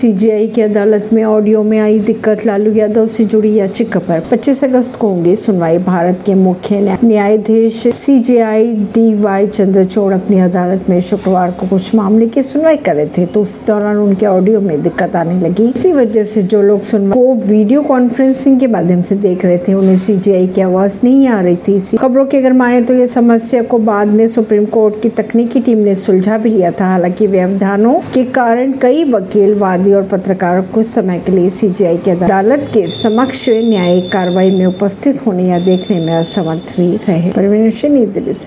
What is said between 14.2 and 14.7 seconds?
audio